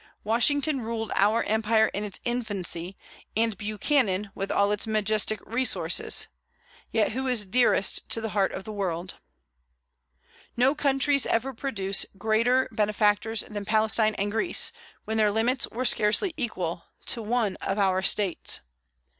[0.23, 2.97] Washington ruled our empire in its infancy;
[3.37, 6.27] and Buchanan, with all its majestic resources,
[6.91, 9.19] yet who is dearest to the heart of the world?
[10.57, 14.71] No countries ever produced greater benefactors than Palestine and Greece,
[15.05, 18.61] when their limits were scarcely equal to one of our States.